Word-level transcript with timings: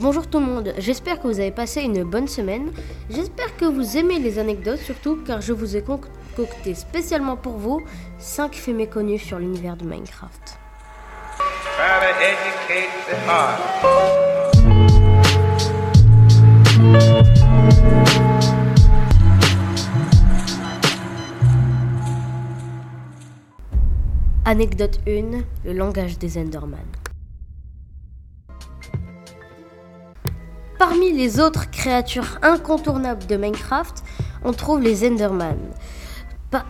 Bonjour 0.00 0.28
tout 0.28 0.38
le 0.38 0.46
monde, 0.46 0.74
j'espère 0.78 1.20
que 1.20 1.26
vous 1.26 1.40
avez 1.40 1.50
passé 1.50 1.82
une 1.82 2.04
bonne 2.04 2.28
semaine. 2.28 2.70
J'espère 3.10 3.56
que 3.56 3.64
vous 3.64 3.96
aimez 3.96 4.20
les 4.20 4.38
anecdotes, 4.38 4.78
surtout 4.78 5.16
car 5.26 5.40
je 5.40 5.52
vous 5.52 5.76
ai 5.76 5.82
concocté 5.82 6.74
spécialement 6.74 7.36
pour 7.36 7.54
vous 7.54 7.82
5 8.18 8.54
faits 8.54 8.76
méconnus 8.76 9.20
sur 9.20 9.40
l'univers 9.40 9.76
de 9.76 9.84
Minecraft. 9.84 10.56
Anecdote 24.44 25.00
1, 25.08 25.10
le 25.64 25.72
langage 25.72 26.18
des 26.18 26.38
Enderman. 26.38 26.78
Parmi 30.78 31.12
les 31.12 31.40
autres 31.40 31.68
créatures 31.70 32.38
incontournables 32.40 33.26
de 33.26 33.36
Minecraft, 33.36 34.04
on 34.44 34.52
trouve 34.52 34.80
les 34.80 35.04
Enderman. 35.08 35.58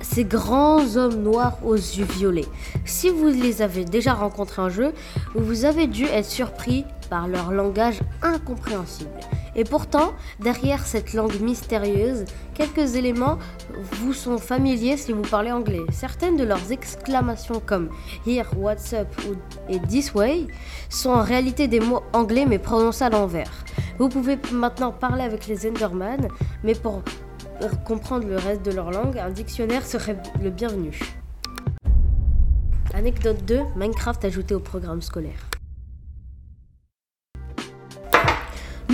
Ces 0.01 0.25
grands 0.25 0.97
hommes 0.97 1.23
noirs 1.23 1.59
aux 1.63 1.75
yeux 1.75 2.07
violets. 2.07 2.49
Si 2.87 3.11
vous 3.11 3.29
les 3.29 3.61
avez 3.61 3.85
déjà 3.85 4.15
rencontrés 4.15 4.63
en 4.63 4.71
jeu, 4.71 4.95
vous 5.35 5.67
avez 5.67 5.87
dû 5.87 6.05
être 6.05 6.25
surpris 6.25 6.87
par 7.11 7.29
leur 7.29 7.53
langage 7.53 8.01
incompréhensible. 8.23 9.11
Et 9.57 9.65
pourtant, 9.65 10.13
derrière 10.41 10.87
cette 10.87 11.13
langue 11.15 11.41
mystérieuse, 11.41 12.25
quelques 12.55 12.95
éléments 12.95 13.39
vous 13.93 14.13
sont 14.13 14.39
familiers 14.39 14.97
si 14.97 15.13
vous 15.13 15.23
parlez 15.23 15.51
anglais. 15.51 15.83
Certaines 15.91 16.37
de 16.37 16.45
leurs 16.45 16.73
exclamations 16.73 17.61
comme 17.65 17.89
Here, 18.27 18.49
What's 18.57 18.93
up 18.93 19.09
et 19.69 19.81
This 19.81 20.15
way 20.15 20.47
sont 20.89 21.11
en 21.11 21.23
réalité 21.23 21.69
des 21.69 21.81
mots 21.81 22.03
anglais 22.13 22.47
mais 22.47 22.59
prononcés 22.59 23.05
à 23.05 23.11
l'envers. 23.11 23.51
Vous 23.99 24.09
pouvez 24.09 24.39
maintenant 24.53 24.93
parler 24.93 25.23
avec 25.23 25.47
les 25.47 25.69
Enderman, 25.69 26.29
mais 26.63 26.75
pour 26.75 27.03
comprendre 27.85 28.27
le 28.29 28.37
reste 28.37 28.65
de 28.65 28.71
leur 28.71 28.91
langue, 28.91 29.19
un 29.19 29.31
dictionnaire 29.31 29.85
serait 29.85 30.17
le 30.41 30.51
bienvenu. 30.51 30.99
Anecdote 32.95 33.45
2, 33.45 33.61
Minecraft 33.77 34.25
ajouté 34.25 34.55
au 34.55 34.61
programme 34.61 35.03
scolaire. 35.03 35.58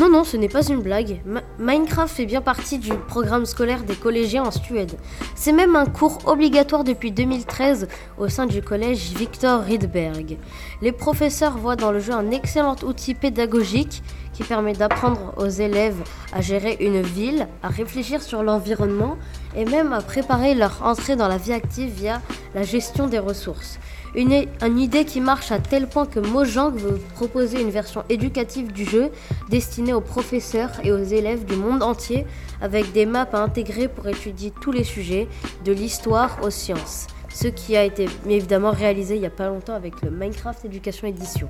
Non, 0.04 0.10
non, 0.10 0.24
ce 0.24 0.36
n'est 0.36 0.50
pas 0.50 0.66
une 0.66 0.82
blague. 0.82 1.22
Minecraft 1.58 2.14
fait 2.14 2.26
bien 2.26 2.42
partie 2.42 2.78
du 2.78 2.92
programme 2.92 3.46
scolaire 3.46 3.84
des 3.84 3.94
collégiens 3.94 4.42
en 4.44 4.50
Suède. 4.50 4.98
C'est 5.34 5.50
même 5.50 5.76
un 5.76 5.86
cours 5.86 6.18
obligatoire 6.26 6.84
depuis 6.84 7.10
2013 7.10 7.88
au 8.18 8.28
sein 8.28 8.44
du 8.44 8.60
collège 8.60 9.14
Victor 9.16 9.62
Rydberg. 9.62 10.36
Les 10.82 10.92
professeurs 10.92 11.56
voient 11.56 11.76
dans 11.76 11.90
le 11.90 12.00
jeu 12.00 12.12
un 12.12 12.32
excellent 12.32 12.76
outil 12.82 13.14
pédagogique 13.14 14.02
qui 14.34 14.42
permet 14.42 14.74
d'apprendre 14.74 15.32
aux 15.38 15.48
élèves 15.48 16.02
à 16.34 16.42
gérer 16.42 16.76
une 16.80 17.00
ville, 17.00 17.48
à 17.62 17.68
réfléchir 17.68 18.20
sur 18.20 18.42
l'environnement 18.42 19.16
et 19.56 19.64
même 19.64 19.94
à 19.94 20.02
préparer 20.02 20.54
leur 20.54 20.82
entrée 20.82 21.16
dans 21.16 21.28
la 21.28 21.38
vie 21.38 21.54
active 21.54 21.88
via 21.88 22.20
la 22.54 22.62
gestion 22.62 23.06
des 23.06 23.18
ressources. 23.18 23.78
Une, 24.16 24.78
idée 24.78 25.04
qui 25.04 25.20
marche 25.20 25.50
à 25.50 25.58
tel 25.58 25.88
point 25.88 26.06
que 26.06 26.20
Mojang 26.20 26.70
veut 26.70 27.00
proposer 27.14 27.60
une 27.60 27.70
version 27.70 28.04
éducative 28.08 28.72
du 28.72 28.84
jeu 28.84 29.10
destinée 29.50 29.92
aux 29.92 30.00
professeurs 30.00 30.70
et 30.84 30.92
aux 30.92 31.02
élèves 31.02 31.44
du 31.44 31.56
monde 31.56 31.82
entier 31.82 32.24
avec 32.60 32.92
des 32.92 33.06
maps 33.06 33.28
à 33.32 33.38
intégrer 33.38 33.88
pour 33.88 34.06
étudier 34.06 34.52
tous 34.60 34.70
les 34.70 34.84
sujets, 34.84 35.26
de 35.64 35.72
l'histoire 35.72 36.38
aux 36.44 36.50
sciences. 36.50 37.08
Ce 37.28 37.48
qui 37.48 37.76
a 37.76 37.82
été 37.82 38.06
évidemment 38.28 38.70
réalisé 38.70 39.16
il 39.16 39.20
n'y 39.20 39.26
a 39.26 39.30
pas 39.30 39.48
longtemps 39.48 39.74
avec 39.74 40.00
le 40.02 40.12
Minecraft 40.12 40.64
Education 40.64 41.08
Edition. 41.08 41.48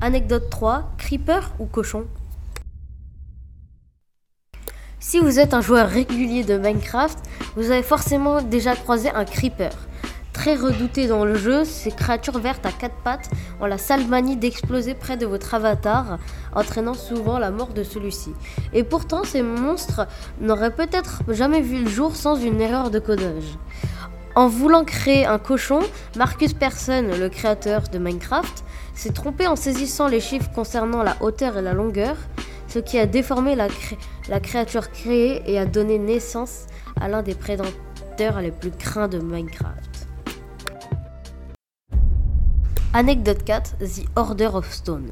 Anecdote 0.00 0.48
3, 0.48 0.92
creeper 0.96 1.52
ou 1.58 1.66
cochon? 1.66 2.06
Si 5.02 5.18
vous 5.18 5.40
êtes 5.40 5.52
un 5.52 5.60
joueur 5.60 5.88
régulier 5.88 6.44
de 6.44 6.56
Minecraft, 6.56 7.18
vous 7.56 7.72
avez 7.72 7.82
forcément 7.82 8.40
déjà 8.40 8.76
croisé 8.76 9.10
un 9.10 9.24
creeper. 9.24 9.72
Très 10.32 10.54
redouté 10.54 11.08
dans 11.08 11.24
le 11.24 11.34
jeu, 11.34 11.64
ces 11.64 11.90
créatures 11.90 12.38
vertes 12.38 12.64
à 12.64 12.70
quatre 12.70 12.94
pattes 13.02 13.28
ont 13.60 13.66
la 13.66 13.78
sale 13.78 14.06
manie 14.06 14.36
d'exploser 14.36 14.94
près 14.94 15.16
de 15.16 15.26
votre 15.26 15.54
avatar, 15.54 16.18
entraînant 16.54 16.94
souvent 16.94 17.40
la 17.40 17.50
mort 17.50 17.74
de 17.74 17.82
celui-ci. 17.82 18.30
Et 18.72 18.84
pourtant, 18.84 19.24
ces 19.24 19.42
monstres 19.42 20.06
n'auraient 20.40 20.74
peut-être 20.74 21.22
jamais 21.28 21.60
vu 21.60 21.82
le 21.82 21.90
jour 21.90 22.14
sans 22.14 22.36
une 22.36 22.60
erreur 22.60 22.90
de 22.90 23.00
codage. 23.00 23.58
En 24.36 24.46
voulant 24.46 24.84
créer 24.84 25.26
un 25.26 25.38
cochon, 25.38 25.80
Marcus 26.16 26.54
Persson, 26.54 27.04
le 27.18 27.28
créateur 27.28 27.82
de 27.92 27.98
Minecraft, 27.98 28.64
s'est 28.94 29.12
trompé 29.12 29.48
en 29.48 29.56
saisissant 29.56 30.06
les 30.06 30.20
chiffres 30.20 30.50
concernant 30.54 31.02
la 31.02 31.16
hauteur 31.20 31.58
et 31.58 31.62
la 31.62 31.72
longueur, 31.72 32.16
ce 32.72 32.78
qui 32.78 32.98
a 32.98 33.04
déformé 33.04 33.54
la, 33.54 34.40
créature 34.40 34.90
créée 34.90 35.42
et 35.46 35.58
a 35.58 35.66
donné 35.66 35.98
naissance 35.98 36.66
à 36.98 37.06
l'un 37.06 37.22
des 37.22 37.34
prédateurs 37.34 38.40
les 38.40 38.50
plus 38.50 38.70
craints 38.70 39.08
de 39.08 39.18
Minecraft. 39.18 40.06
Anecdote 42.94 43.44
4 43.44 43.76
The 43.76 44.06
Order 44.16 44.50
of 44.54 44.72
Stone. 44.72 45.10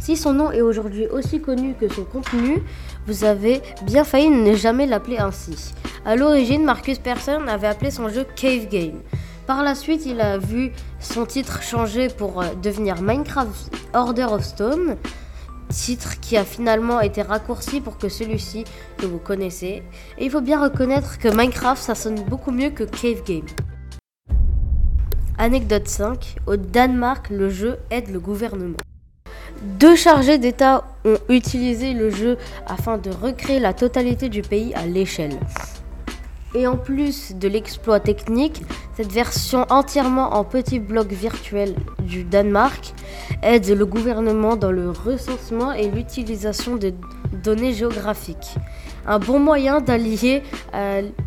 Si 0.00 0.18
son 0.18 0.34
nom 0.34 0.52
est 0.52 0.60
aujourd'hui 0.60 1.06
aussi 1.06 1.40
connu 1.40 1.74
que 1.74 1.88
son 1.88 2.04
contenu, 2.04 2.62
vous 3.06 3.24
avez 3.24 3.62
bien 3.84 4.04
failli 4.04 4.28
ne 4.28 4.54
jamais 4.54 4.86
l'appeler 4.86 5.16
ainsi. 5.16 5.72
A 6.04 6.14
l'origine, 6.14 6.62
Marcus 6.62 6.98
Persson 6.98 7.46
avait 7.48 7.68
appelé 7.68 7.90
son 7.90 8.10
jeu 8.10 8.26
Cave 8.36 8.68
Game. 8.68 9.00
Par 9.46 9.62
la 9.62 9.76
suite, 9.76 10.06
il 10.06 10.20
a 10.20 10.38
vu 10.38 10.72
son 10.98 11.24
titre 11.24 11.62
changer 11.62 12.08
pour 12.08 12.42
euh, 12.42 12.46
devenir 12.60 13.00
Minecraft 13.00 13.72
Order 13.94 14.24
of 14.24 14.42
Stone, 14.42 14.96
titre 15.68 16.18
qui 16.18 16.36
a 16.36 16.44
finalement 16.44 17.00
été 17.00 17.22
raccourci 17.22 17.80
pour 17.80 17.96
que 17.96 18.08
celui-ci 18.08 18.64
que 18.96 19.06
vous 19.06 19.18
connaissez. 19.18 19.84
Et 20.18 20.24
il 20.24 20.30
faut 20.32 20.40
bien 20.40 20.60
reconnaître 20.60 21.18
que 21.18 21.28
Minecraft, 21.28 21.80
ça 21.80 21.94
sonne 21.94 22.24
beaucoup 22.24 22.50
mieux 22.50 22.70
que 22.70 22.82
Cave 22.82 23.22
Game. 23.24 23.46
Anecdote 25.38 25.86
5. 25.86 26.36
Au 26.48 26.56
Danemark, 26.56 27.30
le 27.30 27.48
jeu 27.48 27.78
aide 27.90 28.08
le 28.10 28.18
gouvernement. 28.18 28.78
Deux 29.62 29.94
chargés 29.94 30.38
d'État 30.38 30.84
ont 31.04 31.18
utilisé 31.28 31.94
le 31.94 32.10
jeu 32.10 32.36
afin 32.66 32.98
de 32.98 33.10
recréer 33.10 33.60
la 33.60 33.74
totalité 33.74 34.28
du 34.28 34.42
pays 34.42 34.74
à 34.74 34.86
l'échelle. 34.86 35.38
Et 36.54 36.66
en 36.66 36.76
plus 36.76 37.34
de 37.34 37.48
l'exploit 37.48 38.00
technique, 38.00 38.62
cette 38.96 39.12
version 39.12 39.66
entièrement 39.68 40.34
en 40.34 40.44
petits 40.44 40.78
blocs 40.78 41.12
virtuels 41.12 41.74
du 42.00 42.24
Danemark 42.24 42.94
aide 43.42 43.68
le 43.68 43.84
gouvernement 43.84 44.56
dans 44.56 44.72
le 44.72 44.90
recensement 44.90 45.72
et 45.72 45.90
l'utilisation 45.90 46.76
de 46.76 46.94
données 47.44 47.74
géographiques. 47.74 48.54
Un 49.06 49.18
bon 49.18 49.38
moyen 49.38 49.80
d'allier 49.80 50.42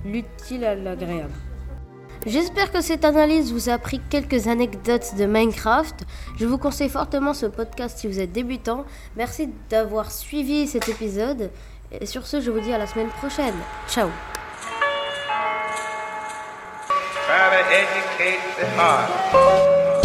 l'utile 0.05 0.65
à 0.65 0.75
l'agréable. 0.75 1.33
J'espère 2.25 2.71
que 2.71 2.81
cette 2.81 3.05
analyse 3.05 3.53
vous 3.53 3.69
a 3.69 3.73
appris 3.73 4.01
quelques 4.09 4.47
anecdotes 4.47 5.15
de 5.17 5.25
Minecraft. 5.25 6.05
Je 6.37 6.45
vous 6.45 6.57
conseille 6.57 6.89
fortement 6.89 7.33
ce 7.33 7.45
podcast 7.45 7.97
si 7.97 8.07
vous 8.07 8.19
êtes 8.19 8.33
débutant. 8.33 8.83
Merci 9.15 9.49
d'avoir 9.69 10.11
suivi 10.11 10.67
cet 10.67 10.89
épisode. 10.89 11.49
Et 11.91 12.05
sur 12.05 12.27
ce, 12.27 12.41
je 12.41 12.51
vous 12.51 12.59
dis 12.59 12.73
à 12.73 12.77
la 12.77 12.87
semaine 12.87 13.07
prochaine. 13.07 13.55
Ciao 13.87 14.09
try 17.39 17.61
to 17.61 17.67
educate 17.71 18.41
the 18.59 18.67
heart. 18.75 19.98